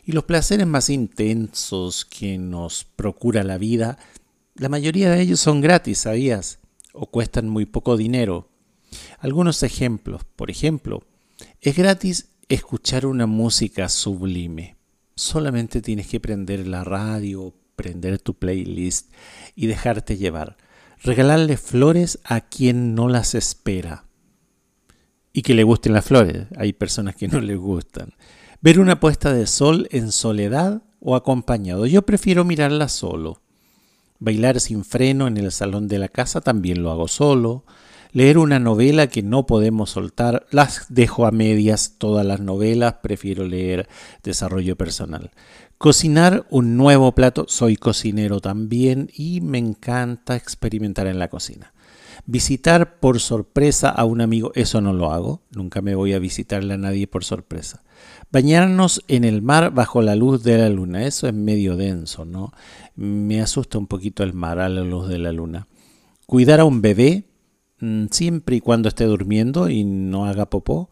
[0.04, 3.98] Y los placeres más intensos que nos procura la vida
[4.58, 6.58] la mayoría de ellos son gratis, ¿sabías?
[6.92, 8.48] O cuestan muy poco dinero.
[9.20, 10.22] Algunos ejemplos.
[10.24, 11.04] Por ejemplo,
[11.60, 14.76] es gratis escuchar una música sublime.
[15.14, 19.12] Solamente tienes que prender la radio, prender tu playlist
[19.54, 20.56] y dejarte llevar.
[21.02, 24.06] Regalarle flores a quien no las espera.
[25.32, 26.48] Y que le gusten las flores.
[26.56, 28.14] Hay personas que no les gustan.
[28.60, 31.86] Ver una puesta de sol en soledad o acompañado.
[31.86, 33.40] Yo prefiero mirarla solo.
[34.18, 37.64] Bailar sin freno en el salón de la casa también lo hago solo.
[38.12, 43.44] Leer una novela que no podemos soltar, las dejo a medias todas las novelas, prefiero
[43.44, 43.88] leer
[44.22, 45.30] desarrollo personal.
[45.76, 51.72] Cocinar un nuevo plato, soy cocinero también y me encanta experimentar en la cocina.
[52.26, 56.74] Visitar por sorpresa a un amigo, eso no lo hago, nunca me voy a visitarle
[56.74, 57.82] a nadie por sorpresa.
[58.30, 62.52] Bañarnos en el mar bajo la luz de la luna, eso es medio denso, ¿no?
[62.94, 65.66] Me asusta un poquito el mar a la luz de la luna.
[66.26, 67.24] Cuidar a un bebé,
[67.80, 70.90] mm, siempre y cuando esté durmiendo y no haga popó.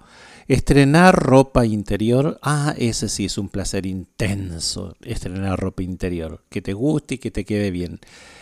[0.49, 6.73] Estrenar ropa interior, ah, ese sí es un placer intenso, estrenar ropa interior, que te
[6.73, 8.01] guste y que te quede bien.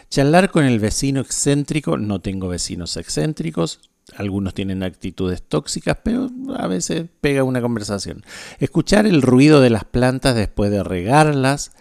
[0.09, 3.81] Charlar con el vecino excéntrico, no tengo vecinos excéntricos,
[4.17, 8.23] algunos tienen actitudes tóxicas, pero a veces pega una conversación.
[8.59, 11.73] Escuchar el ruido de las plantas después de regarlas.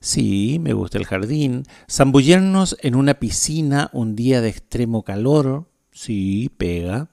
[0.00, 1.64] Sí, me gusta el jardín.
[1.90, 5.68] Zambullirnos en una piscina un día de extremo calor.
[5.90, 7.08] Sí, pega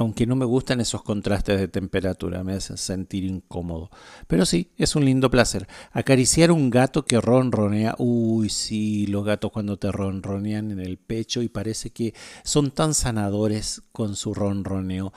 [0.00, 3.90] aunque no me gustan esos contrastes de temperatura, me hacen sentir incómodo.
[4.26, 5.68] Pero sí, es un lindo placer.
[5.92, 11.42] Acariciar un gato que ronronea, uy, sí, los gatos cuando te ronronean en el pecho
[11.42, 15.12] y parece que son tan sanadores con su ronroneo.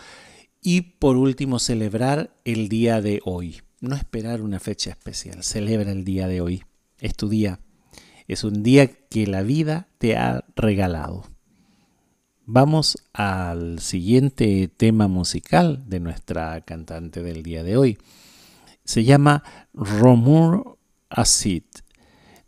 [0.62, 3.62] Y por último, celebrar el día de hoy.
[3.80, 6.64] No esperar una fecha especial, celebra el día de hoy.
[7.00, 7.62] Es tu día.
[8.28, 11.33] Es un día que la vida te ha regalado.
[12.46, 17.98] Vamos al siguiente tema musical de nuestra cantante del día de hoy.
[18.84, 20.78] Se llama Romur
[21.10, 21.64] Acid.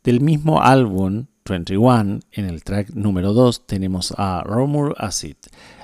[0.04, 5.38] Del mismo álbum 21, en el track número 2, tenemos a Romur Acid.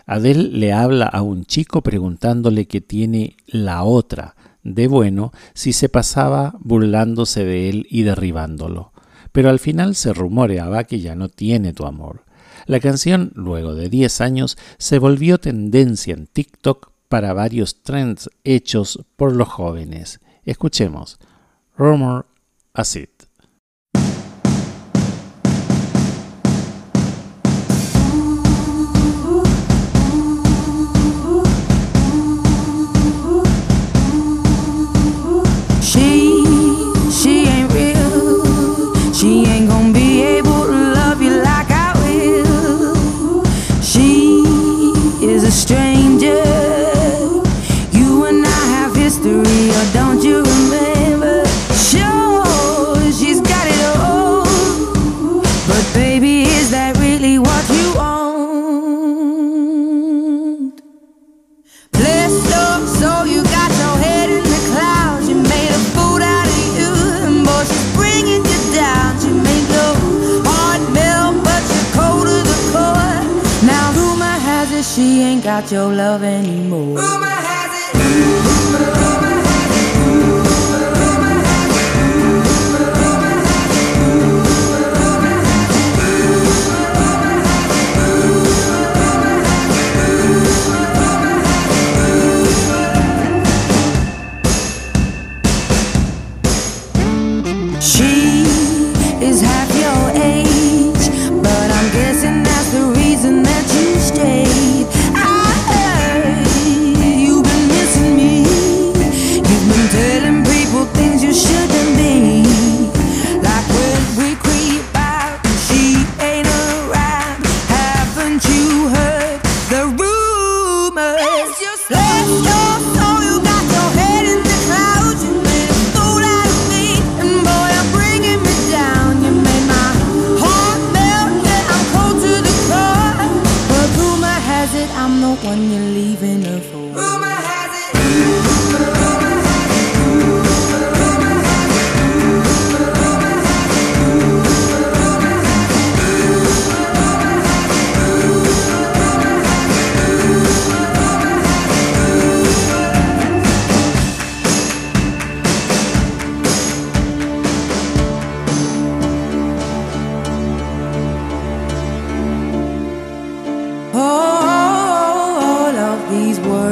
[0.06, 4.36] Adele le habla a un chico preguntándole qué tiene la otra.
[4.64, 8.92] de bueno si se pasaba burlándose de él y derribándolo.
[9.32, 12.26] Pero al final se rumoreaba que ya no tiene tu amor.
[12.66, 19.04] La canción, luego de 10 años, se volvió tendencia en TikTok para varios trends hechos
[19.16, 20.22] por los jóvenes.
[20.46, 21.20] Escuchemos
[21.76, 22.26] Rumor
[22.74, 23.10] Acid.
[75.52, 77.51] Got your love anymore.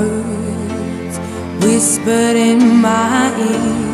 [0.02, 1.16] words
[1.64, 3.88] whispered in my ear.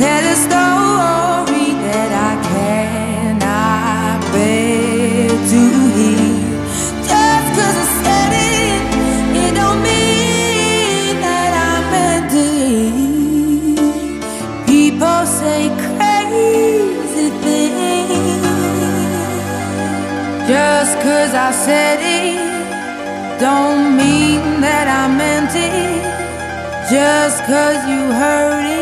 [0.00, 5.62] Tell a story that I cannot bear to
[5.96, 6.38] hear.
[7.10, 8.82] Just cause I said it,
[9.44, 13.76] it don't mean that I meant it.
[14.66, 18.46] People say crazy things.
[20.48, 23.87] Just cause I said it, don't
[25.48, 26.02] empty
[26.90, 28.77] just cause you heard it.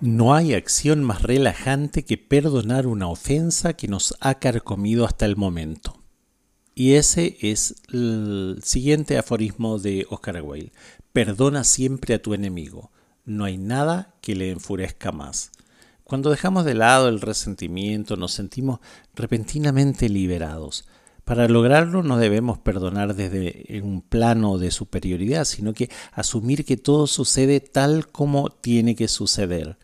[0.00, 5.36] No hay acción más relajante que perdonar una ofensa que nos ha carcomido hasta el
[5.36, 5.98] momento.
[6.74, 10.72] Y ese es el siguiente aforismo de Oscar Wilde.
[11.12, 12.90] Perdona siempre a tu enemigo.
[13.26, 15.52] No hay nada que le enfurezca más.
[16.04, 18.80] Cuando dejamos de lado el resentimiento nos sentimos
[19.14, 20.86] repentinamente liberados.
[21.24, 27.06] Para lograrlo no debemos perdonar desde un plano de superioridad, sino que asumir que todo
[27.06, 29.78] sucede tal como tiene que suceder.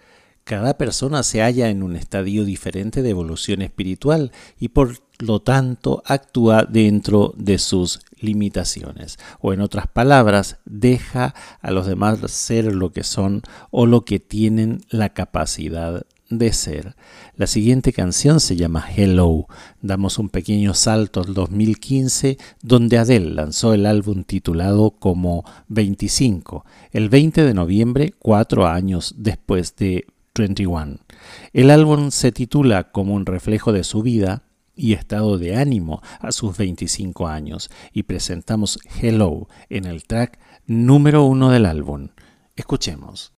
[0.44, 6.02] Cada persona se halla en un estadio diferente de evolución espiritual y por lo tanto
[6.06, 9.18] actúa dentro de sus limitaciones.
[9.40, 14.18] O en otras palabras, deja a los demás ser lo que son o lo que
[14.18, 16.94] tienen la capacidad de ser.
[17.36, 19.46] La siguiente canción se llama Hello.
[19.82, 27.08] Damos un pequeño salto al 2015 donde Adele lanzó el álbum titulado como 25, el
[27.08, 30.06] 20 de noviembre, cuatro años después de
[30.36, 30.98] 21.
[31.52, 34.44] El álbum se titula como un reflejo de su vida
[34.76, 41.24] y estado de ánimo a sus 25 años y presentamos Hello en el track número
[41.24, 42.08] uno del álbum.
[42.56, 43.39] Escuchemos.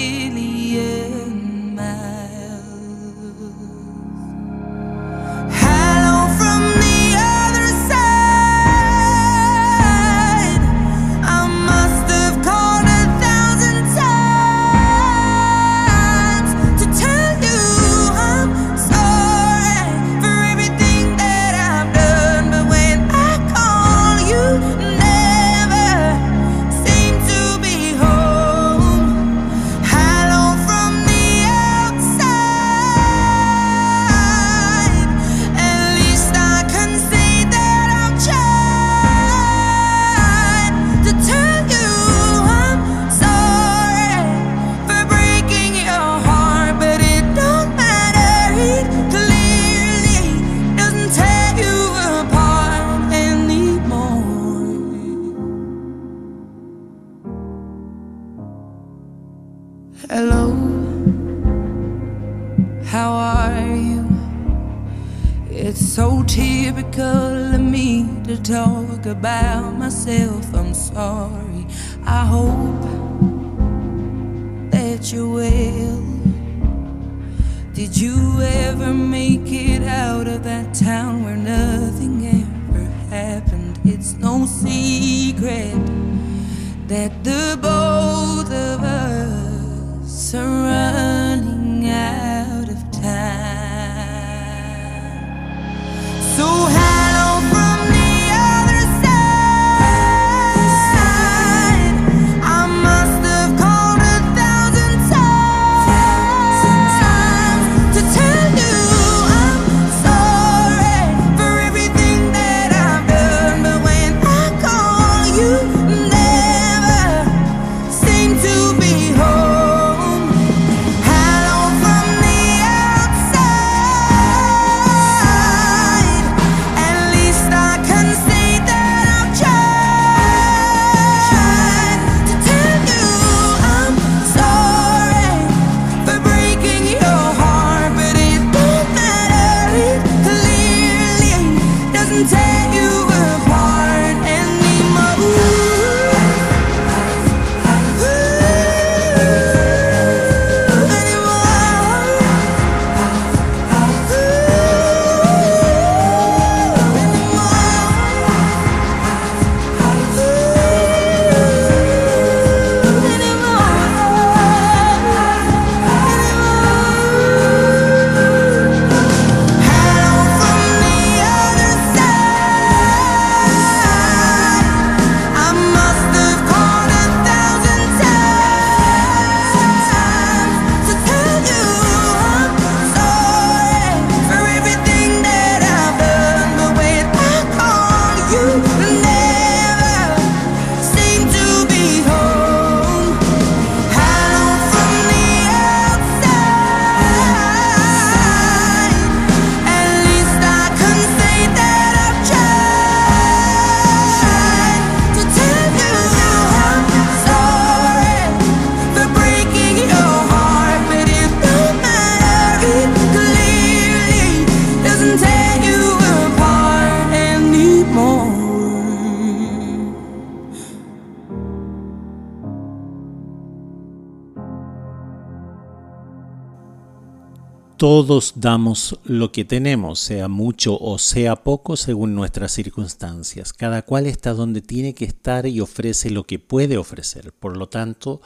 [227.81, 233.53] Todos damos lo que tenemos, sea mucho o sea poco, según nuestras circunstancias.
[233.53, 237.33] Cada cual está donde tiene que estar y ofrece lo que puede ofrecer.
[237.33, 238.21] Por lo tanto,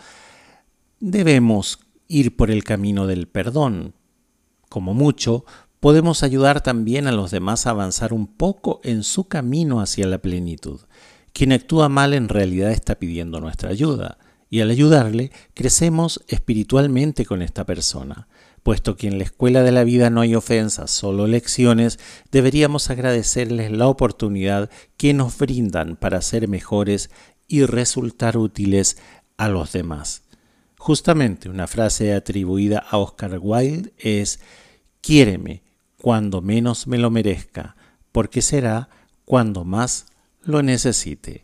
[1.00, 1.80] debemos
[2.10, 3.94] ir por el camino del perdón.
[4.68, 5.46] Como mucho,
[5.80, 10.18] podemos ayudar también a los demás a avanzar un poco en su camino hacia la
[10.18, 10.82] plenitud.
[11.32, 14.18] Quien actúa mal en realidad está pidiendo nuestra ayuda,
[14.50, 18.28] y al ayudarle, crecemos espiritualmente con esta persona
[18.66, 22.00] puesto que en la escuela de la vida no hay ofensas, solo lecciones,
[22.32, 27.12] deberíamos agradecerles la oportunidad que nos brindan para ser mejores
[27.48, 28.98] y resultar útiles
[29.38, 30.24] a los demás.
[30.80, 34.40] Justamente una frase atribuida a Oscar Wilde es,
[35.00, 35.62] quiéreme
[35.96, 37.76] cuando menos me lo merezca,
[38.12, 38.90] porque será
[39.26, 40.08] cuando más
[40.42, 41.44] lo necesite.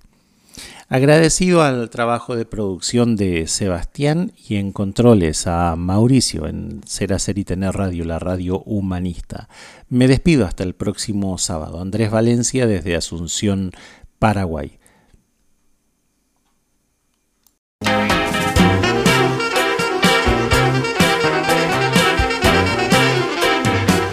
[0.94, 7.38] Agradecido al trabajo de producción de Sebastián y en controles a Mauricio en Ser Hacer
[7.38, 9.48] y Tener Radio, la radio humanista.
[9.88, 11.80] Me despido hasta el próximo sábado.
[11.80, 13.72] Andrés Valencia desde Asunción,
[14.20, 14.80] Paraguay.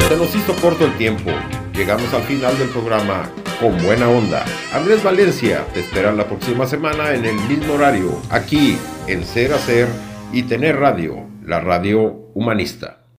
[0.08, 1.32] Se nos hizo corto el tiempo.
[1.74, 3.28] Llegamos al final del programa
[3.60, 4.44] con buena onda.
[4.72, 9.88] Andrés Valencia te espera la próxima semana en el mismo horario, aquí en Ser Hacer
[10.32, 12.00] y Tener Radio, la radio
[12.34, 12.97] humanista.